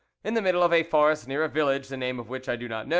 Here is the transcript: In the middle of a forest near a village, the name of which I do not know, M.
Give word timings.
In 0.23 0.33
the 0.33 0.41
middle 0.41 0.63
of 0.63 0.73
a 0.73 0.81
forest 0.81 1.27
near 1.27 1.43
a 1.43 1.47
village, 1.47 1.87
the 1.89 1.95
name 1.95 2.19
of 2.19 2.27
which 2.27 2.49
I 2.49 2.55
do 2.55 2.67
not 2.67 2.87
know, 2.87 2.89
M. 2.89 2.89